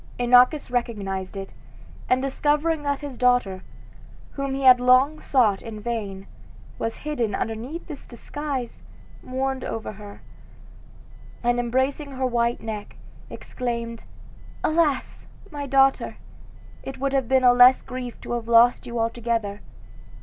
[0.17, 1.53] Inachus recognized it,
[2.09, 3.61] and discovering that his daughter,
[4.31, 6.25] whom he had long sought in vain,
[6.79, 8.81] was hidden under this disguise,
[9.21, 10.23] mourned over her,
[11.43, 12.95] and, embracing her white neck,
[13.29, 14.05] exclaimed,
[14.63, 15.27] "Alas!
[15.51, 16.17] my daughter,
[16.81, 19.61] it would have been a less grief to have lost you altogether!"